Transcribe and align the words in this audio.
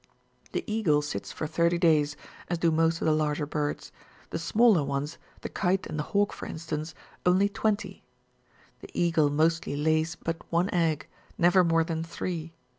The 0.53 0.63
eagle 0.65 1.03
sits 1.03 1.31
for 1.31 1.45
thirty 1.45 1.77
days, 1.77 2.17
as 2.49 2.57
do 2.57 2.71
most 2.71 3.01
of 3.01 3.05
the 3.05 3.11
larger 3.13 3.45
birds; 3.45 3.91
the 4.31 4.39
smaller 4.39 4.83
ones, 4.83 5.19
the 5.41 5.47
kite 5.49 5.85
and 5.85 5.99
the 5.99 6.09
hawk 6.09 6.33
for 6.33 6.47
instance, 6.47 6.95
onlj^ 7.23 7.53
twenty. 7.53 8.03
The 8.79 8.89
eagle 8.99 9.29
mostly 9.29 9.75
lays 9.75 10.15
but 10.15 10.37
one 10.51 10.71
egg, 10.71 11.05
never 11.37 11.63
more 11.63 11.83
than 11.83 12.03
three. 12.03 12.51